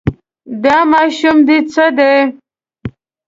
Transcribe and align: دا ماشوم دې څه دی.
دا 0.63 0.77
ماشوم 0.91 1.37
دې 1.47 1.57
څه 1.71 1.85
دی. 1.97 2.13